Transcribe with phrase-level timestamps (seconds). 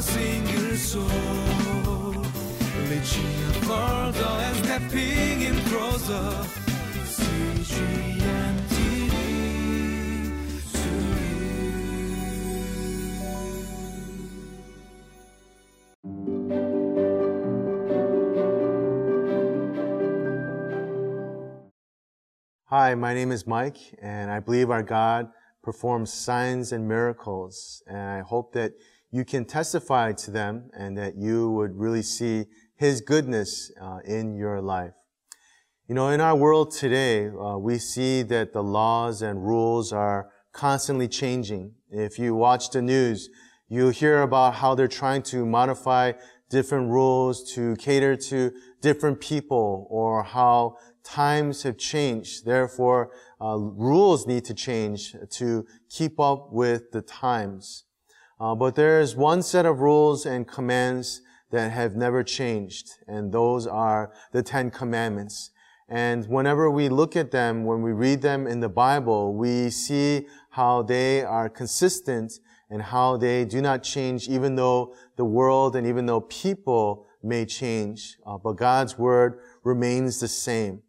[0.00, 1.04] single soul.
[4.46, 6.46] And stepping in closer.
[22.66, 25.28] Hi, my name is Mike, and I believe our God
[25.62, 27.82] performs signs and miracles.
[27.86, 28.72] And I hope that
[29.14, 34.34] you can testify to them and that you would really see His goodness uh, in
[34.34, 34.94] your life.
[35.86, 40.30] You know, in our world today, uh, we see that the laws and rules are
[40.50, 41.74] constantly changing.
[41.90, 43.28] If you watch the news,
[43.68, 46.14] you hear about how they're trying to modify
[46.50, 52.44] different rules to cater to different people or how times have changed.
[52.44, 57.83] Therefore, uh, rules need to change to keep up with the times.
[58.40, 61.20] Uh, but there is one set of rules and commands
[61.50, 65.50] that have never changed, and those are the Ten Commandments.
[65.88, 70.26] And whenever we look at them, when we read them in the Bible, we see
[70.50, 72.32] how they are consistent
[72.70, 77.44] and how they do not change even though the world and even though people may
[77.44, 78.16] change.
[78.26, 80.82] Uh, but God's Word remains the same.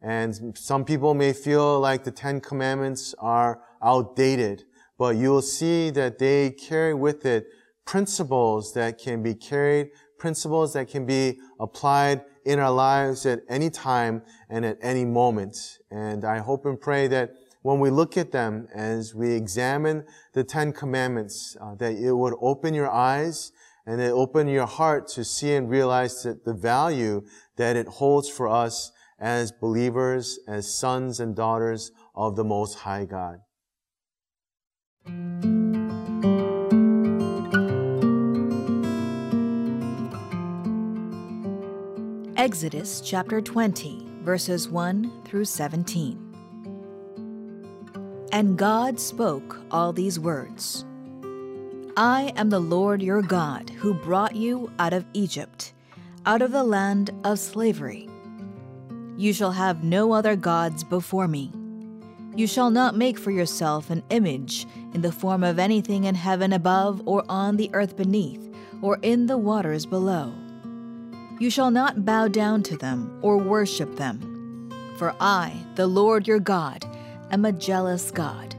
[0.00, 4.64] And some people may feel like the Ten Commandments are outdated,
[4.98, 7.46] but you'll see that they carry with it
[7.88, 13.70] principles that can be carried, principles that can be applied in our lives at any
[13.70, 15.56] time and at any moment.
[15.90, 17.30] And I hope and pray that
[17.62, 20.04] when we look at them as we examine
[20.34, 23.52] the Ten Commandments, uh, that it would open your eyes
[23.86, 27.22] and it open your heart to see and realize that the value
[27.56, 33.06] that it holds for us as believers, as sons and daughters of the Most High
[33.06, 33.38] God.
[42.38, 46.24] Exodus chapter 20, verses 1 through 17.
[48.30, 50.84] And God spoke all these words
[51.96, 55.72] I am the Lord your God who brought you out of Egypt,
[56.26, 58.08] out of the land of slavery.
[59.16, 61.52] You shall have no other gods before me.
[62.36, 66.52] You shall not make for yourself an image in the form of anything in heaven
[66.52, 70.32] above, or on the earth beneath, or in the waters below.
[71.40, 74.70] You shall not bow down to them or worship them.
[74.98, 76.84] For I, the Lord your God,
[77.30, 78.54] am a jealous God,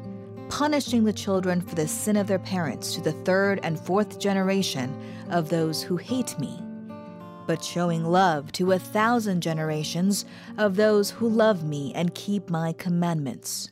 [0.49, 4.95] punishing the children for the sin of their parents to the third and fourth generation
[5.29, 6.61] of those who hate me
[7.49, 10.23] but showing love to a thousand generations
[10.59, 13.71] of those who love me and keep my commandments.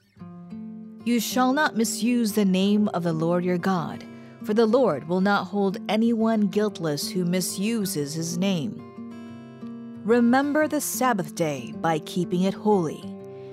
[1.05, 4.03] You shall not misuse the name of the Lord your God,
[4.41, 8.81] for the Lord will not hold anyone guiltless who misuses his name.
[10.03, 13.03] Remember the Sabbath day by keeping it holy.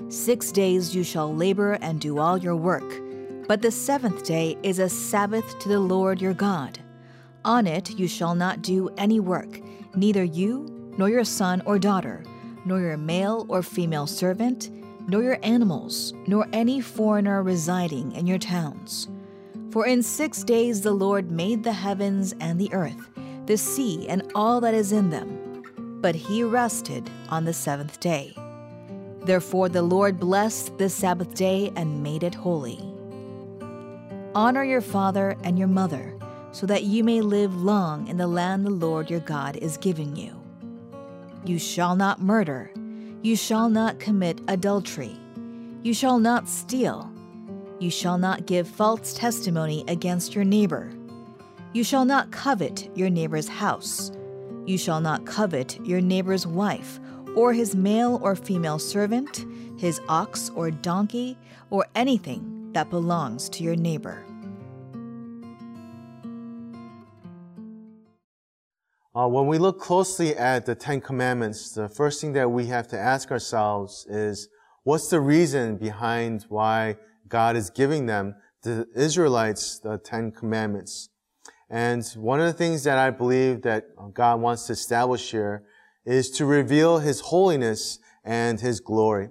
[0.08, 2.94] Six days you shall labor and do all your work,
[3.46, 6.78] but the seventh day is a Sabbath to the Lord your God.
[7.44, 9.60] On it you shall not do any work
[9.96, 10.66] neither you,
[10.96, 12.24] nor your son or daughter,
[12.64, 14.70] nor your male or female servant,
[15.06, 19.08] nor your animals, nor any foreigner residing in your towns.
[19.70, 23.10] For in six days the Lord made the heavens and the earth,
[23.46, 25.62] the sea and all that is in them.
[26.00, 28.36] But he rested on the seventh day.
[29.24, 32.78] Therefore the Lord blessed the Sabbath day and made it holy.
[34.34, 36.13] Honor your father and your mother
[36.54, 40.14] so that you may live long in the land the Lord your God is giving
[40.14, 40.40] you.
[41.44, 42.70] You shall not murder.
[43.22, 45.18] You shall not commit adultery.
[45.82, 47.10] You shall not steal.
[47.80, 50.92] You shall not give false testimony against your neighbor.
[51.72, 54.12] You shall not covet your neighbor's house.
[54.64, 57.00] You shall not covet your neighbor's wife,
[57.34, 59.44] or his male or female servant,
[59.76, 61.36] his ox or donkey,
[61.70, 64.24] or anything that belongs to your neighbor.
[69.24, 72.86] Uh, when we look closely at the Ten Commandments, the first thing that we have
[72.88, 74.48] to ask ourselves is,
[74.82, 78.34] what's the reason behind why God is giving them,
[78.64, 81.08] the Israelites, the Ten Commandments?
[81.70, 85.62] And one of the things that I believe that God wants to establish here
[86.04, 89.30] is to reveal His holiness and His glory.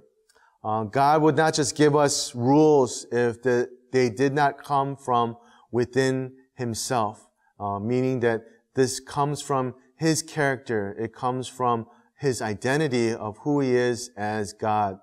[0.63, 5.37] Uh, God would not just give us rules if the, they did not come from
[5.71, 7.29] within Himself,
[7.59, 8.41] uh, meaning that
[8.75, 10.95] this comes from his character.
[10.99, 11.87] It comes from
[12.17, 14.99] his identity of who he is as God.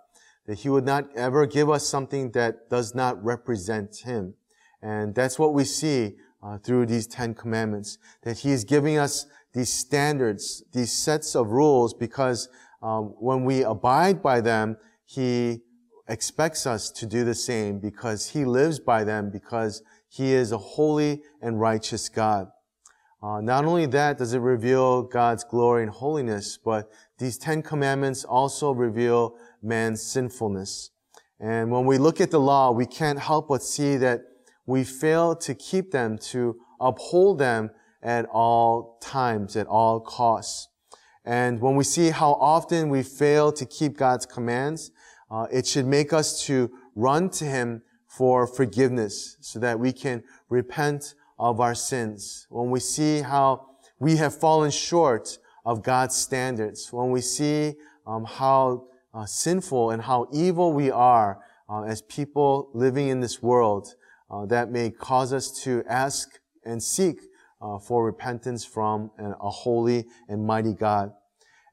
[0.47, 4.35] That he would not ever give us something that does not represent him.
[4.83, 7.99] And that's what we see uh, through these Ten Commandments.
[8.23, 12.49] That He is giving us these standards, these sets of rules, because
[12.83, 15.61] um, when we abide by them, He
[16.09, 20.59] expects us to do the same because He lives by them because He is a
[20.59, 22.49] holy and righteous God.
[23.23, 28.25] Uh, not only that does it reveal God's glory and holiness, but these Ten Commandments
[28.25, 30.91] also reveal man's sinfulness.
[31.39, 34.23] And when we look at the law, we can't help but see that
[34.65, 37.71] we fail to keep them, to uphold them
[38.03, 40.69] at all times, at all costs.
[41.25, 44.93] And when we see how often we fail to keep God's commands,
[45.31, 50.23] uh, it should make us to run to Him for forgiveness so that we can
[50.49, 52.47] repent of our sins.
[52.51, 53.67] When we see how
[53.99, 57.75] we have fallen short of God's standards, when we see
[58.07, 58.85] um, how
[59.15, 61.39] uh, sinful and how evil we are
[61.69, 63.95] uh, as people living in this world,
[64.31, 67.21] uh, that may cause us to ask and seek
[67.63, 71.13] uh, for repentance from a holy and mighty God.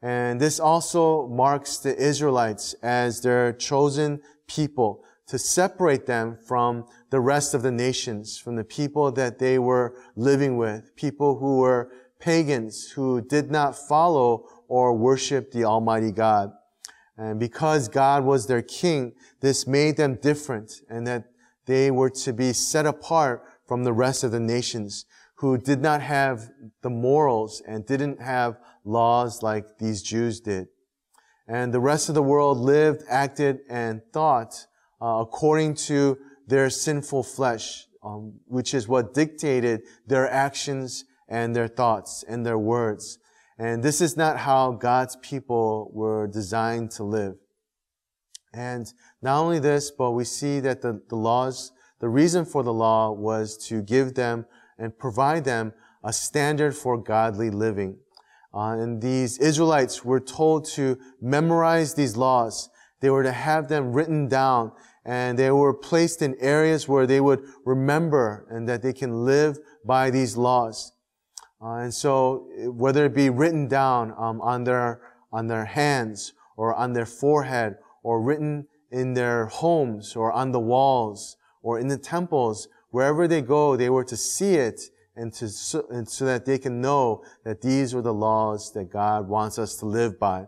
[0.02, 7.20] And this also marks the Israelites as their chosen people to separate them from the
[7.20, 11.92] rest of the nations, from the people that they were living with, people who were
[12.20, 16.52] pagans, who did not follow or worship the Almighty God.
[17.18, 21.26] And because God was their king, this made them different and that
[21.66, 26.02] they were to be set apart from the rest of the nations who did not
[26.02, 26.50] have
[26.82, 30.68] the morals and didn't have laws like these Jews did.
[31.48, 34.67] And the rest of the world lived, acted, and thought
[35.02, 36.18] uh, according to
[36.48, 42.58] their sinful flesh, um, which is what dictated their actions and their thoughts and their
[42.58, 43.20] words.
[43.60, 47.36] And this is not how God's people were designed to live.
[48.54, 48.92] And
[49.22, 53.12] not only this, but we see that the, the laws, the reason for the law
[53.12, 54.46] was to give them
[54.78, 55.74] and provide them
[56.04, 57.98] a standard for godly living.
[58.54, 62.70] Uh, and these Israelites were told to memorize these laws.
[63.00, 64.72] They were to have them written down
[65.06, 69.58] and they were placed in areas where they would remember and that they can live
[69.86, 70.92] by these laws.
[71.62, 75.02] Uh, and so whether it be written down um, on their
[75.32, 80.60] on their hands or on their forehead or written in their homes or on the
[80.60, 84.82] walls or in the temples, wherever they go, they were to see it
[85.16, 85.46] and, to,
[85.90, 89.76] and so that they can know that these are the laws that God wants us
[89.78, 90.46] to live by.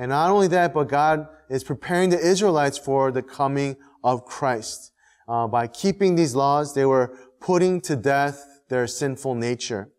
[0.00, 4.92] And not only that, but God is preparing the Israelites for the coming of Christ.
[5.28, 9.90] Uh, by keeping these laws, they were putting to death their sinful nature.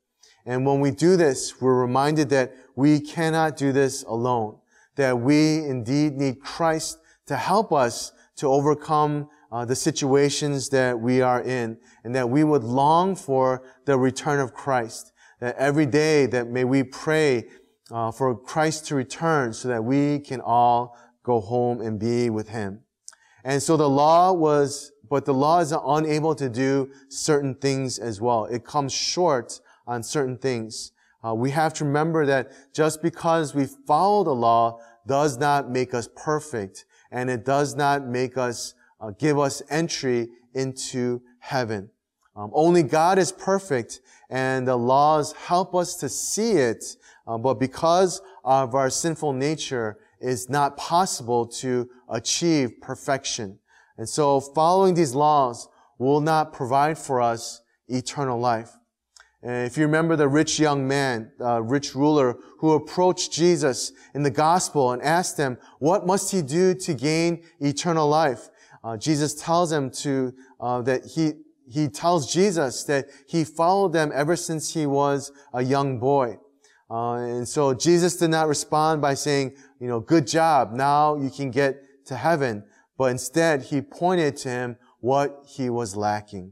[0.45, 4.57] And when we do this, we're reminded that we cannot do this alone
[4.95, 11.21] that we indeed need Christ to help us to overcome uh, the situations that we
[11.21, 15.11] are in and that we would long for the return of Christ.
[15.39, 17.45] That every day that may we pray
[17.91, 22.49] uh, for Christ to return so that we can all go home and be with
[22.49, 22.81] Him.
[23.43, 28.21] And so the law was, but the law is unable to do certain things as
[28.21, 28.45] well.
[28.45, 30.91] It comes short on certain things.
[31.23, 35.93] Uh, we have to remember that just because we follow the law does not make
[35.93, 41.89] us perfect, and it does not make us uh, give us entry into heaven.
[42.35, 43.99] Um, only God is perfect,
[44.29, 46.95] and the laws help us to see it.
[47.27, 53.59] Uh, but because of our sinful nature, it's not possible to achieve perfection.
[53.97, 58.71] And so, following these laws will not provide for us eternal life.
[59.43, 64.21] And if you remember the rich young man, uh, rich ruler who approached Jesus in
[64.21, 68.49] the gospel and asked him, what must he do to gain eternal life?
[68.83, 71.33] Uh, Jesus tells him to, uh, that he,
[71.67, 76.37] he tells Jesus that he followed them ever since he was a young boy.
[76.91, 80.73] Uh, and so Jesus did not respond by saying, you know, good job.
[80.73, 82.65] Now you can get to heaven.
[82.97, 86.51] But instead, he pointed to him what he was lacking.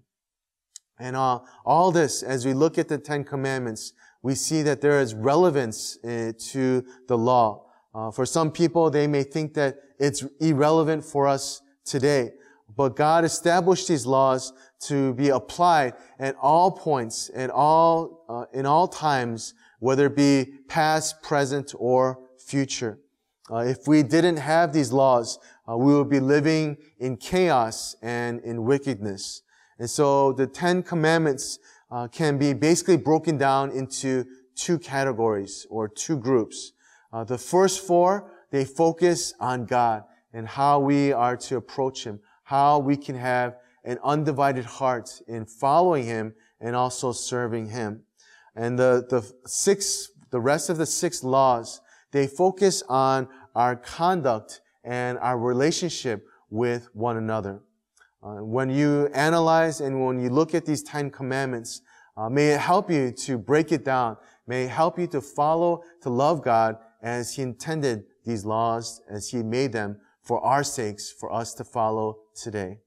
[0.98, 5.01] And uh, all this, as we look at the Ten Commandments, we see that there
[5.01, 7.65] is relevance uh, to the law.
[7.93, 12.31] Uh, for some people, they may think that it's irrelevant for us today.
[12.75, 14.53] But God established these laws
[14.84, 20.53] to be applied at all points, at all, uh, in all times, whether it be
[20.67, 23.00] past, present, or future.
[23.51, 28.39] Uh, if we didn't have these laws, uh, we would be living in chaos and
[28.41, 29.41] in wickedness.
[29.79, 31.57] And so the Ten Commandments
[31.89, 36.74] uh, can be basically broken down into two categories or two groups.
[37.12, 42.19] Uh, the first four, they focus on God and how we are to approach Him,
[42.43, 48.03] how we can have an undivided heart in following Him and also serving Him.
[48.60, 51.80] And the, the six, the rest of the six laws,
[52.12, 57.62] they focus on our conduct and our relationship with one another.
[58.22, 61.82] Uh, when you analyze and when you look at these Ten Commandments,
[62.18, 64.18] uh, may it help you to break it down.
[64.46, 69.30] May it help you to follow, to love God as He intended these laws, as
[69.30, 72.80] He made them for our sakes, for us to follow today.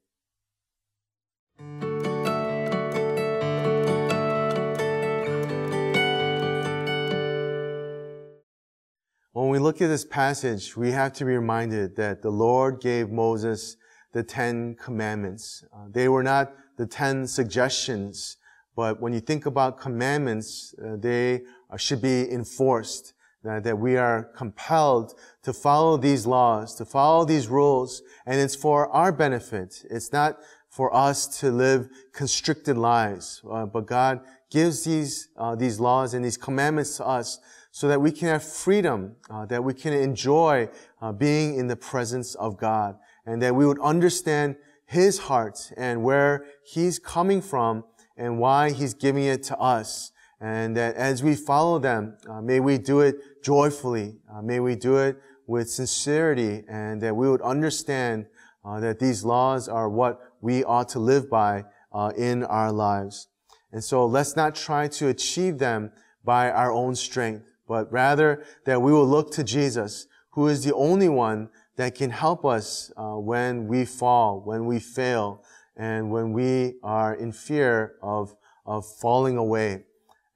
[9.34, 13.08] When we look at this passage, we have to be reminded that the Lord gave
[13.08, 13.78] Moses
[14.12, 15.64] the Ten Commandments.
[15.72, 18.36] Uh, they were not the Ten Suggestions,
[18.76, 23.14] but when you think about commandments, uh, they uh, should be enforced.
[23.44, 28.54] Uh, that we are compelled to follow these laws, to follow these rules, and it's
[28.54, 29.84] for our benefit.
[29.90, 35.80] It's not for us to live constricted lives, uh, but God gives these uh, these
[35.80, 37.40] laws and these commandments to us
[37.74, 40.68] so that we can have freedom, uh, that we can enjoy
[41.00, 46.04] uh, being in the presence of God, and that we would understand His heart and
[46.04, 50.12] where He's coming from and why He's giving it to us.
[50.38, 54.16] And that as we follow them, uh, may we do it joyfully.
[54.30, 58.26] Uh, may we do it with sincerity and that we would understand
[58.64, 63.28] uh, that these laws are what we ought to live by uh, in our lives.
[63.72, 65.92] And so let's not try to achieve them
[66.24, 70.74] by our own strength but rather that we will look to Jesus, who is the
[70.74, 75.42] only one that can help us uh, when we fall, when we fail,
[75.74, 78.36] and when we are in fear of,
[78.66, 79.84] of falling away.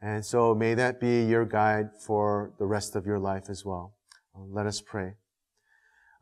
[0.00, 3.92] And so may that be your guide for the rest of your life as well.
[4.34, 5.12] Uh, let us pray.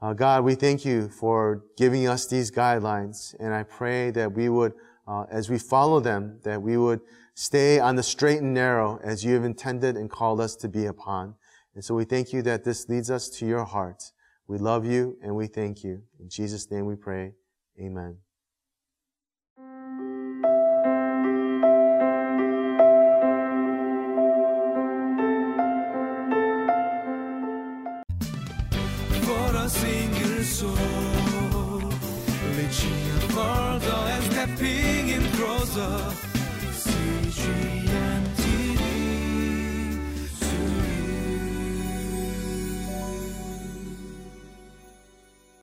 [0.03, 4.49] Uh, God, we thank you for giving us these guidelines, and I pray that we
[4.49, 4.73] would,
[5.07, 7.01] uh, as we follow them, that we would
[7.35, 10.87] stay on the straight and narrow as you have intended and called us to be
[10.87, 11.35] upon.
[11.75, 14.13] And so we thank you that this leads us to your heart.
[14.47, 16.03] We love you and we thank you.
[16.21, 17.33] In Jesus' name we pray.
[17.81, 18.24] Amen.